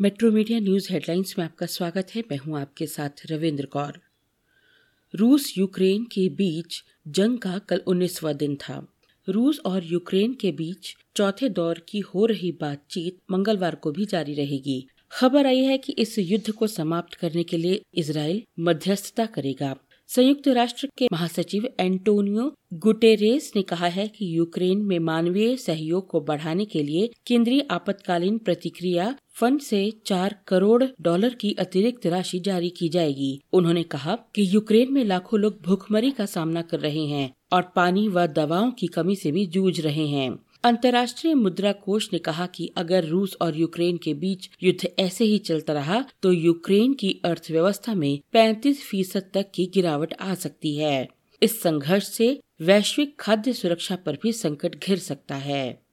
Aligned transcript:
Metro 0.00 0.30
media 0.30 0.58
news 0.60 0.92
headlines 0.92 1.34
में 1.38 1.44
आपका 1.44 1.66
स्वागत 1.66 2.08
है। 2.14 2.22
मैं 2.30 2.36
हूँ 2.38 2.60
आपके 2.60 2.86
साथ 2.86 3.22
रविंद्र 3.30 3.66
कौर। 3.66 3.98
रूस 5.14 5.52
यूक्रेन 5.58 6.04
के 6.04 6.28
बीच 6.28 6.82
जंग 7.08 7.38
का 7.38 7.58
कल 7.58 7.82
उन्नीसवा 7.86 8.32
दिन 8.32 8.54
था। 8.56 8.76
रूस 9.28 9.60
और 9.66 9.84
यूक्रेन 9.84 10.34
के 10.34 10.52
बीच 10.52 10.94
चौथे 11.16 11.48
दौर 11.48 11.82
की 11.88 12.00
हो 12.00 12.26
रही 12.26 12.52
बातचीत 12.52 13.18
मंगलवार 13.30 13.74
को 13.74 13.92
भी 13.92 14.04
जारी 14.04 14.34
रहेगी। 14.34 14.86
खबर 15.12 15.46
आई 15.46 15.64
है 15.64 15.78
कि 15.78 15.92
इस 15.92 16.18
युद्ध 16.18 16.50
को 16.50 16.66
समाप्त 16.66 17.14
करने 17.14 17.42
के 17.42 17.56
लिए 17.56 17.82
इसराइल 17.94 18.42
मध्यस्थता 18.60 19.26
करेगा। 19.26 19.76
संयुक्त 20.10 20.46
राष्ट्र 20.48 20.88
के 20.98 21.06
महासचिव 21.12 21.68
एंटोनियो 21.80 22.52
गुटेरेस 22.74 23.52
ने 23.56 23.62
कहा 23.62 23.86
है 23.86 24.06
कि 24.08 24.38
यूक्रेन 24.38 24.82
में 24.82 24.98
मानवीय 24.98 25.56
सहयोग 25.56 26.06
को 26.06 26.20
बढ़ाने 26.20 26.64
के 26.64 26.82
लिए 26.82 27.10
केंद्रीय 27.26 27.66
आपातकालीन 27.70 28.38
प्रतिक्रिया 28.38 29.14
फंड 29.40 29.60
से 29.60 29.92
चार 30.06 30.34
करोड़ 30.48 30.84
डॉलर 31.00 31.34
की 31.34 31.52
अतिरिक्त 31.52 32.06
राशि 32.06 32.38
जारी 32.40 32.70
की 32.70 32.88
जाएगी। 32.88 33.40
उन्होंने 33.52 33.82
कहा 33.82 34.16
कि 34.34 34.54
यूक्रेन 34.54 34.92
में 34.92 35.04
लाखों 35.04 35.40
लोग 35.40 35.60
भूखमरी 35.62 36.10
का 36.10 36.26
सामना 36.26 36.62
कर 36.62 36.80
रहे 36.80 37.04
हैं 37.06 37.30
और 37.52 37.62
पानी 37.76 38.08
व 38.08 38.26
दवाओं 38.26 38.70
की 38.70 38.86
कमी 38.86 39.16
से 39.16 39.32
भी 39.32 39.46
जूझ 39.46 39.80
रहे 39.80 40.06
हैं। 40.06 40.30
अंतर्राष्ट्रीय 40.64 41.34
मुद्रा 41.34 41.72
कोष 41.72 42.08
ने 42.12 42.18
कहा 42.18 42.46
कि 42.46 42.70
अगर 42.76 43.04
रूस 43.04 43.36
और 43.40 43.56
यूक्रेन 43.56 43.96
के 43.96 44.14
बीच 44.14 44.50
युद्ध 44.62 44.88
ऐसे 44.98 45.24
ही 45.24 45.38
चलता 45.38 45.72
रहा 45.72 46.04
तो 46.22 46.32
यूक्रेन 46.32 46.94
की 46.94 47.20
अर्थव्यवस्था 47.24 47.94
में 47.94 48.18
35 48.32 48.82
फ़ीसद 48.82 49.30
तक 49.34 49.50
की 49.54 49.70
गिरावट 49.74 50.14
आ 50.20 50.34
सकती 50.34 50.76
है। 50.76 51.08
इस 51.42 51.62
संघर्ष 51.62 52.08
से 52.08 52.40
वैश्विक 52.60 53.16
खाद्य 53.20 53.52
सुरक्षा 53.52 53.96
पर 53.96 54.18
भी 54.22 54.32
संकट 54.32 54.84
घिर 54.84 54.98
सकता 54.98 55.34
है। 55.34 55.87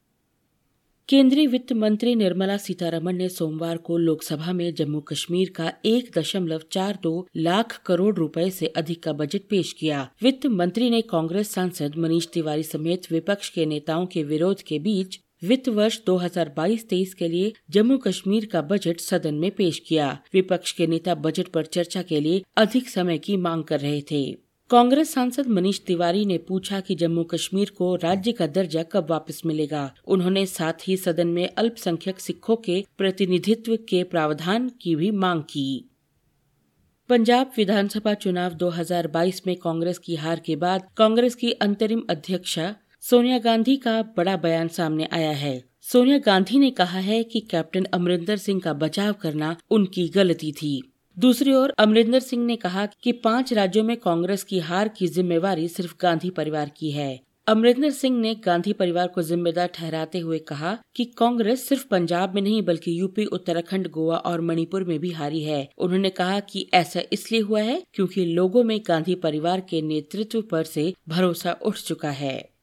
केंद्रीय 1.09 1.47
वित्त 1.47 1.73
मंत्री 1.73 2.15
निर्मला 2.15 2.57
सीतारमण 2.57 3.15
ने 3.15 3.29
सोमवार 3.29 3.77
को 3.77 3.97
लोकसभा 3.97 4.53
में 4.53 4.73
जम्मू 4.73 4.99
कश्मीर 4.99 5.49
का 5.55 5.73
एक 5.85 6.09
दशमलव 6.17 6.61
चार 6.71 6.97
दो 7.03 7.27
लाख 7.37 7.81
करोड़ 7.85 8.15
रुपए 8.15 8.49
से 8.49 8.67
अधिक 8.67 9.03
का 9.03 9.13
बजट 9.13 9.41
पेश 9.49 9.73
किया। 9.73 10.09
वित्त 10.23 10.45
मंत्री 10.45 10.89
ने 10.89 11.01
कांग्रेस 11.01 11.51
सांसद 11.51 11.95
मनीष 11.97 12.27
तिवारी 12.27 12.63
समेत 12.63 13.11
विपक्ष 13.11 13.49
के 13.49 13.65
नेताओं 13.65 14.05
के 14.05 14.23
विरोध 14.23 14.61
के 14.61 14.79
बीच 14.79 15.19
वित्त 15.43 15.69
वर्ष 15.69 15.99
2022-23 16.05 17.13
के 17.13 17.27
लिए 17.27 17.53
जम्मू 17.69 17.97
कश्मीर 17.97 18.45
का 18.45 18.61
बजट 18.61 18.99
सदन 18.99 19.35
में 19.35 19.51
पेश 19.51 19.79
किया। 19.79 20.19
विपक्ष 20.33 20.71
के 20.71 20.87
नेता 20.87 21.15
बजट 21.15 21.47
पर 21.47 21.65
चर्चा 21.65 22.01
के 22.01 22.19
लिए 22.19 22.41
अधिक 22.57 22.89
समय 22.89 23.17
की 23.17 23.37
मांग 23.37 23.63
कर 23.63 23.79
रहे 23.79 24.01
थे। 24.11 24.44
कांग्रेस 24.69 25.13
सांसद 25.13 25.47
मनीष 25.47 25.79
तिवारी 25.79 26.25
ने 26.25 26.37
पूछा 26.37 26.79
कि 26.79 26.95
जम्मू 26.95 27.23
कश्मीर 27.23 27.71
को 27.77 27.95
राज्य 27.95 28.31
का 28.31 28.47
दर्जा 28.47 28.83
कब 28.83 29.07
वापस 29.09 29.41
मिलेगा। 29.45 29.93
उन्होंने 30.07 30.45
साथ 30.45 30.73
ही 30.87 30.97
सदन 30.97 31.27
में 31.27 31.49
अल्पसंख्यक 31.57 32.19
सिखों 32.19 32.55
के 32.55 32.85
प्रतिनिधित्व 32.97 33.75
के 33.75 34.03
प्रावधान 34.03 34.71
की 34.81 34.95
भी 34.95 35.11
मांग 35.11 35.41
की। 35.41 35.89
पंजाब 37.09 37.51
विधानसभा 37.57 38.13
चुनाव 38.13 38.53
2022 38.53 39.41
में 39.47 39.55
कांग्रेस 39.55 39.97
की 39.97 40.15
हार 40.15 40.39
के 40.39 40.55
बाद 40.55 40.89
कांग्रेस 40.97 41.35
की 41.35 41.51
अंतरिम 41.51 42.03
अध्यक्षा 42.09 42.75
सोनिया 43.01 43.37
गांधी 43.37 43.77
का 43.77 44.01
बड़ा 44.01 44.37
बयान 44.37 44.67
सामने 44.67 45.07
आया 45.11 45.31
है। 45.31 45.63
सोनिया 45.81 46.17
गांधी 46.17 46.59
ने 46.59 46.71
कहा 46.71 46.99
है 46.99 47.23
कि 47.23 47.39
कैप्टन 47.39 47.83
अमरिंदर 47.83 48.37
सिंह 48.37 48.61
का 48.61 48.73
बचाव 48.73 49.13
करना 49.13 49.57
उनकी 49.69 50.07
गलती 50.07 50.51
थी। 50.51 50.91
दूसरी 51.19 51.53
ओर, 51.53 51.73
अमरिंदर 51.79 52.19
सिंह 52.19 52.45
ने 52.45 52.55
कहा 52.55 52.85
कि 52.85 53.11
पाँच 53.11 53.53
राज्यों 53.53 53.83
में 53.83 53.97
कांग्रेस 53.97 54.43
की 54.43 54.59
हार 54.59 54.87
की 54.87 55.07
जिम्मेवारी 55.07 55.67
सिर्फ़ 55.67 55.93
गांधी 56.01 56.29
परिवार 56.29 56.71
की 56.77 56.91
है। 56.91 57.19
अमरिंदर 57.47 57.89
सिंह 57.89 58.19
ने 58.19 58.35
गांधी 58.35 58.73
परिवार 58.73 59.07
को 59.07 59.21
जिम्मेदार 59.21 59.67
ठहराते 59.67 60.19
हुए 60.19 60.39
कहा 60.39 60.77
कि 60.95 61.05
कांग्रेस 61.05 61.67
सिर्फ़ 61.67 61.87
पंजाब 61.87 62.35
में 62.35 62.41
नहीं, 62.41 62.61
बल्कि 62.61 62.99
यूपी, 62.99 63.25
उत्तराखंड, 63.25 63.87
गोवा 63.87 64.17
और 64.17 64.41
मणिपुर 64.41 64.83
में 64.83 64.99
भी 64.99 65.11
हारी 65.11 65.43
है। 65.43 65.69
उन्होंने 65.77 66.09
कहा 66.09 66.39
कि 66.39 66.69
ऐसा 66.73 67.01
इसलिए 67.13 67.41
हुआ 67.41 67.61
है 67.61 67.83
क्योंकि 67.93 68.25
लोगों 68.25 68.63
में 68.63 68.79
गांधी 68.87 69.15
परिवार 69.15 69.59
के 69.59 69.81
नेतृत्व 69.81 70.41
पर 70.41 70.63
से 70.63 70.93
भरोसा 71.07 71.57
उठ 71.65 71.77
चुका 71.77 72.09
है। 72.09 72.54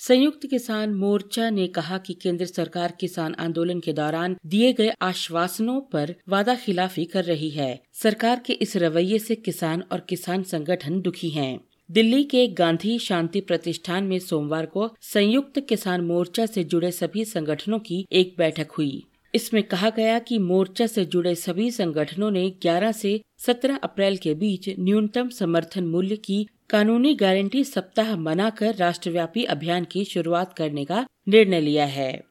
संयुक्त 0.00 0.46
किसान 0.46 0.92
मोर्चा 0.94 1.48
ने 1.50 1.66
कहा 1.66 1.96
कि 1.98 2.14
केंद्र 2.14 2.44
सरकार 2.46 2.92
किसान 3.00 3.34
आंदोलन 3.38 3.80
के 3.80 3.92
दौरान 3.92 4.36
दिए 4.46 4.72
गए 4.72 4.92
आश्वासनों 5.02 5.80
पर 5.92 6.14
वादा 6.28 6.54
खिलाफी 6.54 7.04
कर 7.04 7.24
रही 7.24 7.50
है 7.50 7.68
सरकार 7.92 8.40
के 8.46 8.52
इस 8.52 8.76
रवैये 8.76 9.18
से 9.18 9.34
किसान 9.34 9.82
और 9.92 10.00
किसान 10.00 10.42
संगठन 10.42 11.00
दुखी 11.00 11.28
हैं। 11.28 11.60
दिल्ली 11.90 12.22
के 12.24 12.46
गांधी 12.48 12.98
शांति 12.98 13.40
प्रतिष्ठान 13.40 14.04
में 14.04 14.18
सोमवार 14.18 14.66
को 14.66 14.88
संयुक्त 15.00 15.60
किसान 15.60 16.00
मोर्चा 16.00 16.46
से 16.46 16.64
जुड़े 16.64 16.90
सभी 16.90 17.24
संगठनों 17.24 17.78
की 17.78 18.04
एक 18.12 18.34
बैठक 18.38 18.70
हुई 18.70 19.02
इसमें 19.34 19.62
कहा 19.62 19.90
गया 19.90 20.18
कि 20.18 20.38
मोर्चा 20.38 20.86
से 20.86 21.04
जुड़े 21.04 21.34
सभी 21.34 21.70
संगठनों 21.70 22.30
ने 22.30 22.48
11 22.64 22.92
से 22.92 23.20
17 23.38 23.78
अप्रैल 23.82 24.16
के 24.16 24.34
बीच 24.34 24.68
न्यूनतम 24.78 25.28
समर्थन 25.28 25.84
मूल्य 25.86 26.16
की 26.16 26.46
कानूनी 26.70 27.14
गारंटी 27.14 27.64
सप्ताह 27.64 28.16
मनाकर 28.16 28.74
राष्ट्रव्यापी 28.74 29.44
अभियान 29.44 29.84
की 29.84 30.04
शुरुआत 30.04 30.52
करने 30.52 30.84
का 30.84 31.06
निर्णय 31.28 31.60
लिया 31.60 31.86
है। 31.86 32.24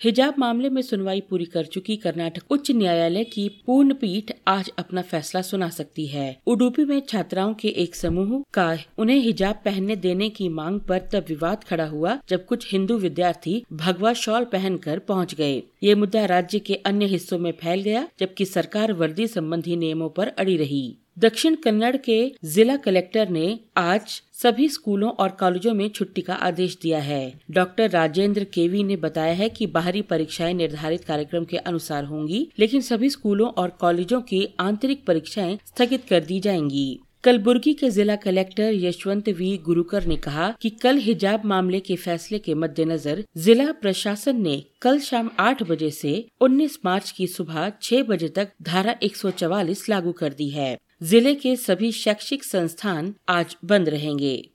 हिजाब 0.00 0.34
मामले 0.38 0.68
में 0.68 0.82
सुनवाई 0.82 1.20
पूरी 1.20 1.44
कर 1.44 1.64
चुकी 1.64 1.96
कर्नाटक 1.96 2.42
उच्च 2.50 2.70
न्यायालय 2.70 3.24
की 3.24 3.48
पूर्ण 3.66 3.94
पीठ 3.94 4.32
आज 4.48 4.70
अपना 4.78 5.02
फैसला 5.02 5.42
सुना 5.42 5.68
सकती 5.68 6.06
है। 6.06 6.40
उडुपी 6.46 6.84
में 6.84 7.00
छात्राओं 7.08 7.52
के 7.54 7.68
एक 7.68 7.94
समूह 7.94 8.44
का 8.54 8.78
उन्हें 8.98 9.18
हिजाब 9.18 9.60
पहनने 9.64 9.96
देने 9.96 10.28
की 10.30 10.48
मांग 10.48 10.80
पर 10.80 10.98
तब 11.12 11.24
विवाद 11.28 11.64
खड़ा 11.64 11.86
हुआ 11.86 12.18
जब 12.28 12.46
कुछ 12.46 12.72
हिंदू 12.72 12.98
विद्यार्थी 12.98 13.64
भगवा 13.72 14.12
शॉल 14.12 14.44
पहनकर 14.44 14.98
पहुँच 14.98 15.34
गए। 15.34 15.62
ये 15.82 15.94
मुद्दा 15.94 16.24
राज्य 16.24 16.58
के 16.58 16.74
अन्य 16.74 17.06
हिस्सों 17.06 17.38
में 17.38 17.52
फैल 17.52 17.82
गया 17.82 18.08
जबकि 18.20 18.44
सरकार 18.44 18.92
वर्दी 18.92 19.26
संबंधी 19.26 19.76
नियमों 19.76 20.08
पर 20.08 20.28
अड़ी 20.28 20.56
रही। 20.56 20.96
दक्षिण 21.20 21.54
कन्नड़ 21.54 21.96
के 21.96 22.32
जिला 22.44 22.76
कलेक्टर 22.76 23.28
ने 23.28 23.60
आज 23.76 24.22
सभी 24.42 24.68
स्कूलों 24.68 25.10
और 25.10 25.28
कॉलेजों 25.28 25.74
में 25.74 25.88
छुट्टी 25.88 26.20
का 26.20 26.34
आदेश 26.34 26.78
दिया 26.82 26.98
है। 26.98 27.40
डॉक्टर 27.50 27.90
राजेंद्र 27.90 28.44
केवी 28.44 28.84
ने 28.84 28.96
बताया 28.96 29.34
है 29.34 29.48
कि 29.48 29.66
बाहरी 29.66 30.02
परीक्षाएँ 30.02 30.54
निर्धारित 30.54 31.04
कार्यक्रम 31.04 31.44
के 31.44 31.56
अनुसार 31.56 32.04
होंगी, 32.04 32.50
लेकिन 32.58 32.80
सभी 32.80 33.10
स्कूलों 33.10 33.48
और 33.48 33.70
कॉलेजों 33.70 34.20
की 34.20 34.46
आंतरिक 34.60 35.04
परीक्षाएँ 35.06 35.58
स्थगित 35.66 36.04
कर 36.10 36.24
दी 36.24 36.40
जाएँगी। 36.40 37.00
कलबुर्गी 37.24 37.74
के 37.74 37.90
जिला 37.90 38.16
कलेक्टर 38.16 38.74
यशवंत 38.74 39.28
वी. 39.28 39.56
गुरुकर 39.56 40.06
ने 40.06 40.16
कहा 40.16 40.54
कि 40.60 40.70
कल 40.70 40.98
हिजाब 40.98 41.44
मामले 41.44 41.80
के 41.80 41.96
फैसले 41.96 42.38
के 42.38 42.54
मद्देनजर 42.54 43.24
जिला 43.36 43.72
प्रशासन 43.72 44.42
ने 44.42 44.62
कल 44.82 44.98
शाम 45.00 45.30
आठ 45.38 45.62
बजे 45.62 45.90
से 45.90 46.28
19 46.40 46.78
मार्च 46.84 47.10
की 47.10 47.26
सुबह 47.26 47.72
छह 47.82 48.02
बजे 48.02 48.28
तक 48.28 48.52
धारा 48.62 48.94
144 49.02 49.88
लागू 49.88 50.12
कर 50.12 50.32
दी 50.32 50.48
है। 50.48 50.78
ज़िले 51.02 51.34
के 51.34 51.56
सभी 51.56 51.92
शैक्षिक 51.92 52.44
संस्थान 52.44 53.14
आज 53.28 53.56
बंद 53.64 53.88
रहेंगे। 53.88 54.50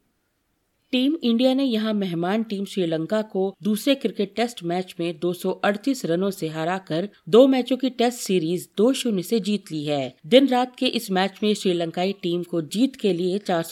टीम 0.92 1.16
इंडिया 1.24 1.54
ने 1.54 1.64
यहाँ 1.64 1.94
मेहमान 1.94 2.44
टीम 2.44 2.66
श्रीलंका 2.66 3.22
को 3.22 3.56
दूसरे 3.64 3.96
क्रिकेट 3.96 4.36
टेस्ट 4.36 4.64
मैच 4.64 4.96
में 5.00 5.20
238 5.20 6.06
रनों 6.06 6.30
से 6.32 6.48
हराकर 6.48 7.10
दो 7.30 7.48
मैचों 7.48 7.78
की 7.78 7.90
टेस्ट 7.90 8.20
सीरीज़ 8.20 8.68
दो 8.78 8.94
शून्य 8.94 9.24
से 9.24 9.40
जीत 9.40 9.72
ली 9.72 9.84
है। 9.86 10.16
दिन 10.26 10.48
रात 10.48 10.76
के 10.76 10.86
इस 10.86 11.12
मैच 11.12 11.40
में 11.44 11.54
श्रीलंकाई 11.54 12.14
टीम 12.14 12.44
को 12.44 12.62
जीत 12.62 12.96
के 12.96 13.14
लिए 13.14 13.38
चार 13.38 13.66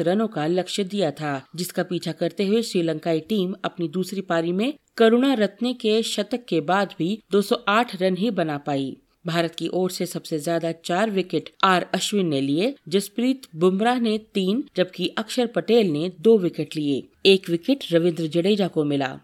रनों 0.00 0.28
का 0.28 0.46
लक्ष्य 0.46 0.84
दिया 0.84 1.10
था, 1.10 1.46
जिसका 1.56 1.82
पीछा 1.82 2.12
करते 2.12 2.46
हुए 2.46 2.62
श्रीलंकाई 2.62 3.20
टीम 3.20 3.54
अपनी 3.64 3.88
दूसरी 3.88 4.20
पारी 4.20 4.52
में 4.52 4.72
करुणा 4.96 5.34
रत्ने 5.34 5.74
के 5.74 6.02
शतक 6.02 6.44
के 6.48 6.60
बाद 6.60 6.94
भी 6.98 7.22
208 7.32 7.96
रन 8.02 8.16
ही 8.16 8.30
बना 8.30 8.58
पाई। 8.58 8.96
भारत 9.26 9.54
की 9.54 9.68
ओर 9.68 9.90
से 9.90 10.06
सबसे 10.06 10.38
ज़्यादा 10.38 10.72
चार 10.72 11.10
विकेट 11.10 11.50
आर 11.64 11.86
अश्विन 11.94 12.26
ने 12.26 12.40
लिए, 12.40 12.74
जसप्रीत 12.88 13.42
बुमराह 13.56 13.98
ने 14.00 14.18
तीन, 14.34 14.64
जबकि 14.76 15.08
अक्षर 15.18 15.46
पटेल 15.46 15.90
ने 15.90 16.12
दो 16.20 16.38
विकेट 16.38 16.76
लिए। 16.76 17.02
एक 17.26 17.50
विकेट 17.50 17.84
रविंद्र 17.92 18.26
जडेजा 18.26 18.68
को 18.68 18.84
मिला। 18.84 19.18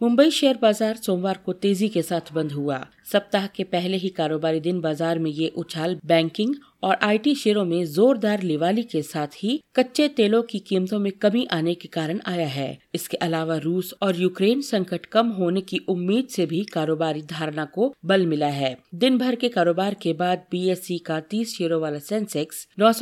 मुंबई 0.00 0.30
शेयर 0.30 0.58
बाज़ार 0.62 0.96
सोमवार 0.96 1.38
को 1.44 1.52
तेज़ी 1.52 1.88
के 1.88 2.02
साथ 2.02 2.32
बंद 2.32 2.52
हुआ। 2.52 2.86
सप्ताह 3.12 3.46
के 3.46 3.64
पहले 3.64 3.96
ही 3.96 4.08
कारोबारी 4.08 4.60
दिन 4.60 4.80
बाज़ार 4.80 5.18
में 5.18 5.30
ये 5.30 5.48
उछाल 5.56 5.98
बैंकिंग 6.04 6.54
और 6.84 6.98
आईटी 7.02 7.34
शेयरों 7.34 7.64
में 7.64 7.84
जोरदार 7.86 8.42
लिवाली 8.42 8.82
के 8.84 9.02
साथ 9.02 9.36
ही 9.36 9.60
कच्चे 9.76 10.08
तेलों 10.16 10.42
की 10.42 10.58
कीमतों 10.60 10.98
में 10.98 11.10
कमी 11.12 11.46
आने 11.52 11.74
के 11.74 11.88
कारण 11.88 12.20
आया 12.26 12.46
है। 12.48 12.66
इसके 12.94 13.16
अलावा 13.18 13.56
रूस 13.58 13.92
और 14.02 14.16
यूक्रेन 14.16 14.60
संकट 14.62 15.06
कम 15.06 15.28
होने 15.30 15.60
की 15.62 15.78
उम्मीद 15.88 16.28
से 16.30 16.46
भी 16.46 16.62
कारोबारी 16.72 17.22
धारणा 17.30 17.64
को 17.74 17.92
बल 18.04 18.26
मिला 18.26 18.48
है। 18.48 18.76
दिन 18.94 19.18
भर 19.18 19.34
के 19.34 19.48
कारोबार 19.48 19.94
के 19.94 20.12
बाद 20.14 20.44
बीएससी 20.50 20.98
का 20.98 21.20
30 21.32 21.56
शेयरों 21.56 21.80
वाला 21.80 21.98
सेंसेक्स 22.00 22.66
नौ 22.78 22.92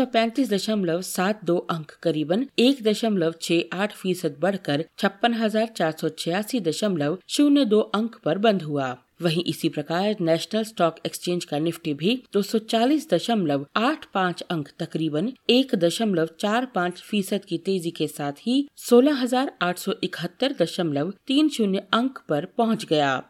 अंक 1.71 1.91
करीबन 2.03 2.47
एक 2.59 2.83
दशमलव 2.83 3.35
छह 3.43 3.79
आठ 3.83 3.93
फ़ीसद 3.95 4.37
बढ़कर 4.41 4.85
छप्पन 4.99 5.35
हज़ार 5.35 5.67
चार 5.77 5.95
सौ 6.01 6.09
छियासी 6.19 6.61
दशमलव 6.63 7.19
शून्य 7.29 7.65
दो 7.65 7.81
अंक 7.95 8.17
पर 8.25 8.39
बंद 8.39 8.63
हुआ। 8.63 8.97
वहीं 9.23 9.45
इसी 9.45 9.69
प्रकार 9.69 10.17
नेशनल 10.21 10.65
स्टॉक 10.65 10.97
एक्सचेंज 11.07 11.45
का 11.45 11.59
निफ्टी 11.59 11.95
भी 11.95 12.23
दो 12.33 12.43
सौ 12.43 12.59
चालीस 12.59 13.11
दशमलव 13.11 13.67
आठ 13.77 14.07
पाँच 14.15 14.45
अंक 14.51 14.69
तकरीबन 14.79 15.33
एक 15.51 15.75
दशमलव 15.75 16.29
चार 16.41 16.67
पाँच 16.67 17.01
फ़ीसद 17.01 17.45
की 17.45 17.59
तेज़ी 17.59 17.91
के 17.91 18.09
साथ 18.09 18.33
ही 18.41 18.69
सोलह 18.77 19.23
हज़ार 19.23 19.53
आठ 19.63 19.79
सौ 19.79 19.93
इकहत्तर 20.05 20.55
दशमलव 20.61 21.15
तीन 21.27 21.49
शून्य 21.49 21.87
अंक 21.93 22.19
पर 22.29 22.45
पहुँच 22.59 22.85
गया। 22.85 23.23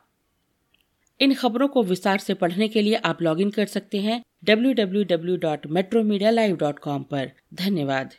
इन 1.20 1.34
खबरों 1.34 1.68
को 1.68 1.82
विस्तार 1.82 2.18
से 2.18 2.34
पढ़ने 2.34 2.68
के 2.68 2.82
लिए 2.82 3.00
आप 3.04 3.22
लॉगिन 3.22 3.50
कर 3.50 3.66
सकते 3.66 3.98
हैं 3.98 4.22
www.metromedia.live.com 4.48 7.04
पर। 7.10 7.30
धन्यवाद। 7.54 8.10